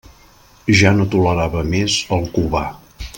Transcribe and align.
Ja 0.79 0.93
no 0.95 1.05
tolerava 1.15 1.63
més 1.75 1.99
el 2.19 2.29
Cubà. 2.39 2.65